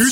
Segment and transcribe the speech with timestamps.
[0.00, 0.06] 今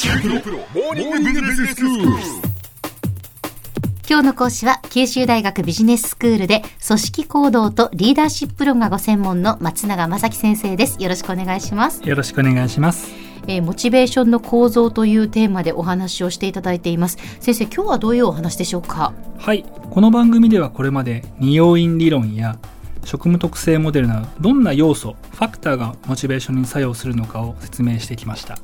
[4.21, 11.01] 日の講師は九州大学ビジネススクールで組織行動とリーダーシップ論がご専門の松永正樹先生です。
[11.01, 12.03] よろしくお願いします。
[12.03, 13.13] よろしくお願いします。
[13.47, 17.17] えー、モチベーションの構造というテーマでお話をしていただいています。
[17.39, 19.13] 先生今日はどういうお話でしょうか？
[19.39, 19.65] はい。
[19.91, 22.59] この番組ではこれまで二要因理論や
[23.05, 28.59] 職務特性モデルなどどんな要素ファクターがモチベーションに作用するのかを説明してきました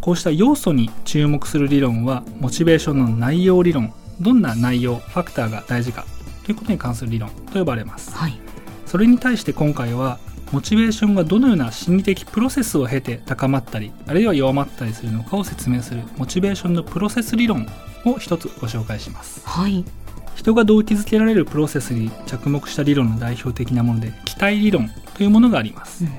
[0.00, 6.04] こうした要素に注目する理論はモチベーションの内容理論どんな内容ファクターが大事か
[6.44, 8.38] ということに関する理論と呼ばれます、はい、
[8.86, 10.18] それに対して今回は
[10.52, 17.68] モチベーションがどのような心理的プロセスを経て高まったりあるいは弱まったりするのかを説明するモチベーションのプロセス理論
[18.04, 19.84] を一つご紹介します、はい、
[20.34, 26.10] 人が動機づけられるプロセスに着目した理論の代表的なもので期待理論というものがあります、うん、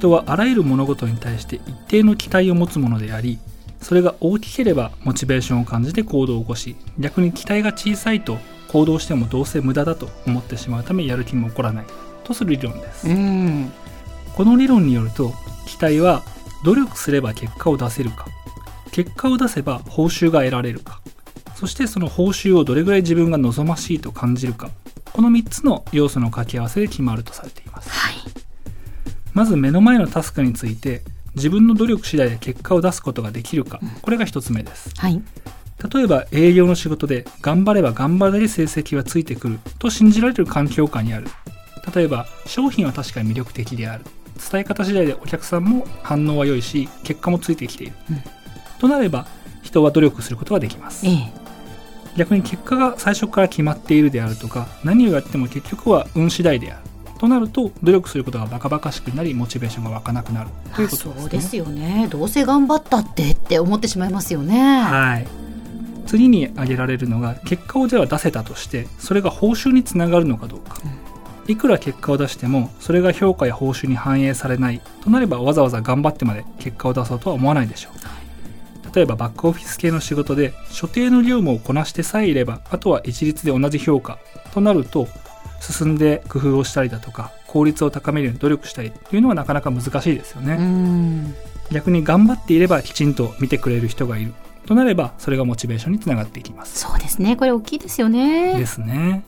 [0.00, 3.38] 人はあらゆる物事に対して一定の期待を持つものであり
[3.80, 11.86] それが大きければモチベーションを感じて行動を起こし逆に期待が小さいと行動してもどうせ無駄だと思ってしまうためやる気も起こらない。
[12.22, 13.08] とする理論です。
[14.36, 15.32] この理論によると
[15.66, 16.22] 期待は
[16.64, 18.26] 努力すれば結果を出せるか
[18.92, 21.00] 結果を出せば報酬が得られるか
[21.54, 24.70] そしてその報酬をどれぐらい自分が望ましいと感じるか
[25.12, 27.69] この3つの要素の掛け合わせで決まるとされています、はい、
[29.40, 31.00] まず目の前のタスクについて
[31.34, 35.22] 自分の努力次第で結果を出すことができるか、これが1つ目です、はい、
[35.94, 39.58] 例えば営業の仕事で頑張れば頑張るだけ成績はついてくる。
[39.78, 41.28] と信じられる環境下にある。
[41.94, 44.04] 例えば商品は確かに魅力的である。
[44.52, 48.22] 伝え方次第でお客さんも反応は良いし結果もついてきている、うん、
[48.78, 49.26] となれば
[49.62, 51.32] 人は努力することができます、ええ、
[52.18, 56.89] 逆に結果が最初から決まっているであるとか何をやっても結局は運次第である
[57.20, 60.48] となると努力することがバカバカしくなりモチベーションが湧かなくなる。
[60.74, 61.20] ということですね。
[61.20, 62.08] そうですよね。
[62.08, 64.80] どうせ頑張ったってって思ってしまいますよね。
[64.80, 65.26] はい。
[66.06, 71.52] 次に挙げられるのが結果をでは出せたとしてそれが報酬につながるのかどうか、うん。
[71.52, 74.80] いくら結果を出してもそれが評価や報酬に反映されない。
[75.04, 78.96] となればわざわざ頑張ってまで結果を出そうとは思わないでしょう。
[78.96, 84.18] 例えばバックオフィス系の仕事で所定の業務をこなしてさえいればあとは一律で同じ評価。
[84.54, 85.06] となると
[85.60, 91.34] 進んで工夫をしたりだとか効率を高めるように努力したりというのはなかなか難しいですよね。
[91.70, 94.34] 逆に頑張っていればきちんと見てくれる人がいる。
[94.66, 96.80] となればそれがモチベーションにつながっていきます。
[96.80, 97.36] そうですね。
[97.36, 98.58] これ大きいですよね。
[98.58, 99.24] ですね。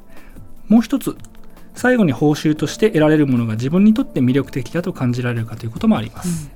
[0.68, 1.16] もう一つ
[1.74, 6.50] 最後に報酬として得られるものが自分にとって魅力的だと感じられるかということもあります、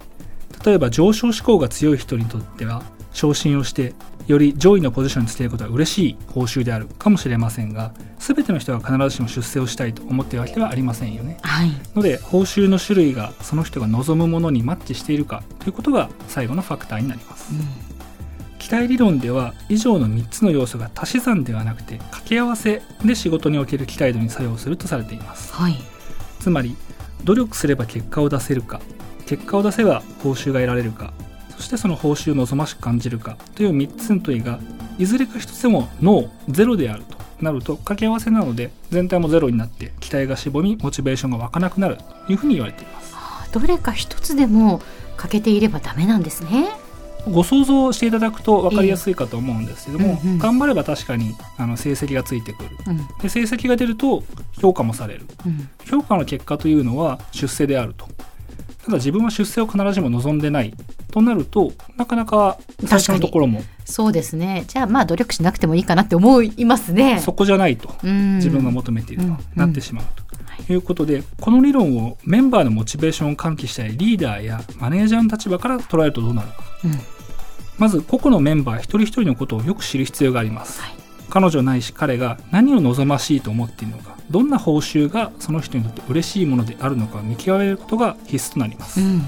[0.53, 2.83] うん、例えば上昇志向が強い人にとっては
[3.13, 3.95] 昇進をして
[4.27, 7.93] より上位のポジションにつけることは嬉しい報酬であるかもしれませんが
[8.27, 17.61] 全ての人が必ずしも出世をしたいと思っているわけではありませんよね、はい、ので報酬の種類がその人が望むものにマッチしているかということが最後のファクターになります、うん。
[18.59, 25.77] 期待理論では以上の3つの要素が足し算ではなくて掛け合わせで仕事における期待度に作用するとされています、はい、
[26.41, 26.77] つまり
[27.23, 28.81] 努力すれば結果を出せるか
[29.27, 31.13] 結果を出せば報酬が得られるか
[31.51, 34.59] そしてその報酬を望ましく感じるかという3つの問いが
[34.99, 43.15] いずれか1つでもノーゼロであるとなると掛け合わせなので全体もゼロになって期待がしぼみモチベーションが湧かなくなるというふうに言われています。
[43.53, 44.81] どれか1つでも
[45.17, 46.69] 欠けていればダメなんですね。
[47.29, 54.23] ご想像していただくと分かりやすいかと思うんですけども、うんうん、頑張れば確かにあの成績がついてくる、うん、で成績が出ると
[54.61, 58.07] 評価もされる、うん、評価の結果というのは出世であると。
[58.85, 60.73] ただ自分は出世を必ずしも望んでない
[61.17, 63.63] となるとなかなか最初のところも。
[63.87, 64.65] そうですね。
[64.69, 67.21] じゃあまあ努力しなくてもいいかなって思いますね。
[67.21, 70.27] そこじゃないと、自分が求めていると、なってしまうと。
[70.67, 76.55] ということでこの理論をメンバーのモチベーションを喚起したいリーダーやマネージャーの立場から捉えるとどうなるか、
[76.85, 76.93] うん、
[77.79, 80.95] まず個々のメンバー一人一人のことをよく知る必要があります、はい、
[81.29, 89.23] 彼女ないし彼が何を望ましいと思っているのかどんな報酬がその人にとって嬉しいものであるのかを見極めることが必須となります、うん、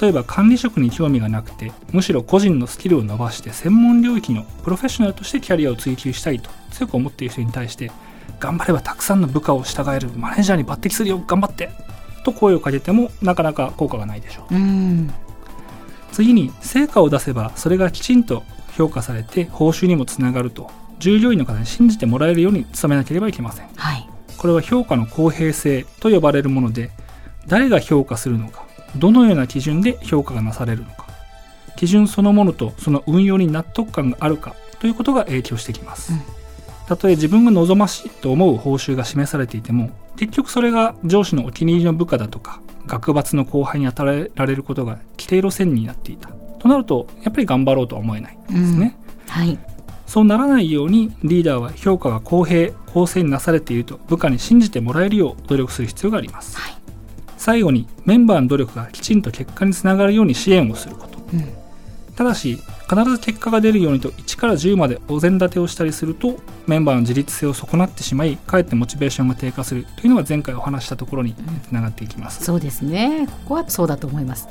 [0.00, 7.90] 例えば管理職に興味がなくてむしろ個人のスキルを伸ばして専門領域のプロフェッショナルとしてキャリアを追求したいと強く思っている人に対して
[8.38, 11.70] 頑張ればたくさんの部下を従えるマネージャーに抜擢するよ頑張って
[12.24, 15.10] と声をかけてもなかなか効果がないでしょう、うん。
[16.12, 18.42] 次に成果を出せばそれがきちんと
[18.76, 26.90] 評価されて報酬にもつながると従業員の方に信じてもらえるように努めなければいけません、はい、これは評価の公平性と呼ばれるもので
[27.46, 28.65] 誰が評価するのか
[28.96, 31.06] どのような基準で評価がなされるのか。
[31.76, 34.54] 基準そのものとその運用に納得感があるか。
[34.78, 36.20] ということが影響してきます、うん、
[36.86, 46.28] たとえ自分が望ましいと思う報酬が示されていても結局それが上司のお気に入りの部下だとか学閥の後輩に与えられることが規定路線になっていた。
[46.58, 48.96] となるとやっぱり頑張ろうとは思えないですね、
[49.26, 49.58] うん、はい。
[50.06, 56.75] そうならないようにリーダーは評価が公平公正になされていると部下に信じてもらえるよう努力する必要があります、はい、
[57.46, 61.48] 最後にメンバーの努力がきちんと結果につながるように支援をすること、うん、
[62.16, 62.58] ただし
[62.90, 69.86] 必ず結果が出るようにと1から10までお膳立てをしたりするとメンバーの自立性を損なってしまいかえってモチベーションが低下する。
[69.96, 71.36] というのが前回お話したところに
[71.68, 73.28] つながっていきます、うん、そうですね。
[73.28, 74.48] ここはそうだと思います。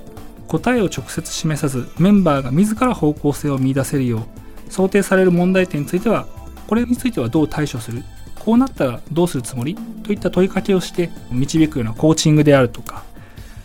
[0.48, 6.28] 答えを直接示さずメンバーが自ら方向性を見出せるよう想定される問題点については
[6.68, 8.06] これについてはどう対処する？
[8.40, 9.78] こうなったらどうするつもり？
[10.06, 13.04] といった問いかけをして導くようなコーチングであるとか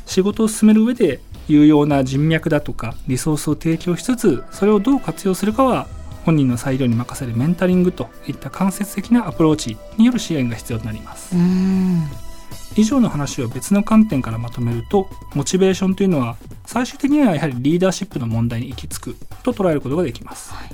[0.07, 5.87] 仕事を進める上で有用な人脈だとかリソースを提供しつつそれをどう活用するかは
[6.25, 11.35] 本人の裁量に任せるメンタリングといった間接的なアプローチによる支援が必要となります。
[12.77, 16.37] 以上の話を別の観点からまとめるとモチベーションというのは
[16.67, 20.69] 最終的にはやはりリーダーシップの問題に行き着くと捉えることができます、はい、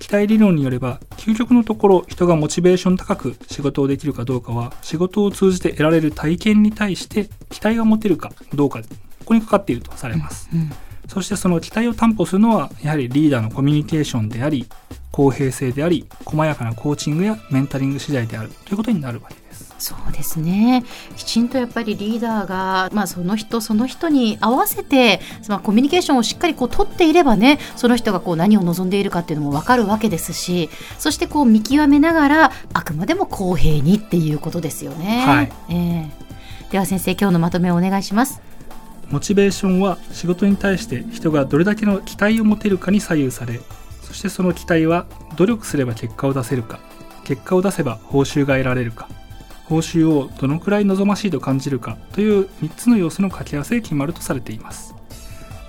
[0.00, 8.80] 期待理論によれば究極のところ人がモチベーション高く仕事をできるかどうかは仕事を通じて得られる体験に対して期待が持てるかどうか
[9.30, 10.60] こにかかっているとされます、うん。
[10.60, 10.70] うん、
[11.06, 14.66] そしてその期待を担保するのはやはりリーダーのコミュニケーションであり
[15.12, 19.34] 公平性であり細やかなコーチングやメンタリング次第であるということになるわけ。
[19.34, 19.49] です
[19.80, 20.84] そうですね
[21.16, 35.24] きちんとやっぱりリーダーが、まあ、その人その人に合わせて、まあ、コミュニケーションをしっかりこう取っていればねその人がこう何を望んでいるかっていうのも分かるわけですしそしてこう見極めながらあくまでも公平にっていうことですよね。
[35.26, 38.40] はいえー、では先生今日のまとめをお願いします。
[39.10, 43.60] モチベーションは仕事に対して人がどれだけの期待を持てるかに左右され
[44.02, 45.06] そしてその期待は
[45.36, 46.78] 努力すれば結果を出せるか
[47.24, 49.08] 結果を出せば報酬が得られるか
[49.70, 54.96] 報酬をどのくらい望ましいと感じるかという3つの要素の掛け合わせで決まるとされています。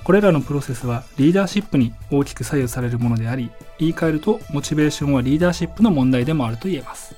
[0.04, 7.16] これらのプロセスはリーダーシップに大きく左右されるものであり言い換えるとモチベーションはリーダーシップの問題でもあると言えます。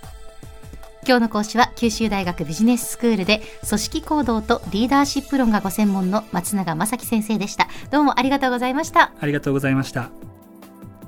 [1.08, 7.70] 今日の講師は九州大学ビジネススクールで組織行動とリーダーシップ論がご専門の松永正樹先生でした。
[7.92, 9.14] どうもありがとうございました。
[9.18, 10.10] ありがとうございました。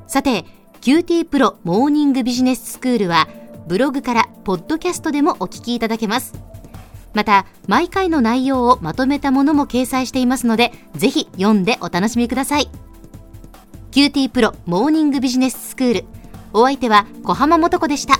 [0.08, 0.46] さて
[0.80, 3.28] QT プロモーニングビジネススクールは
[3.68, 6.34] ブログからポッドキャストでもお聞きいただけます。
[7.16, 12.70] また毎回の内容をまとめたものも掲載していますのでぜひ読んでお楽しみください。
[13.92, 16.06] QT プロモーニングビジネススクール。
[16.54, 18.20] お相手は小浜もとこでした。